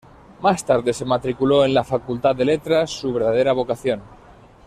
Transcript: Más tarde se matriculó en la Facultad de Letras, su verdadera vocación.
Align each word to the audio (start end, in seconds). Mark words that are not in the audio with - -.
Más 0.41 0.65
tarde 0.65 0.93
se 0.93 1.05
matriculó 1.05 1.63
en 1.63 1.75
la 1.75 1.83
Facultad 1.83 2.35
de 2.35 2.43
Letras, 2.43 2.89
su 2.89 3.13
verdadera 3.13 3.53
vocación. 3.53 4.01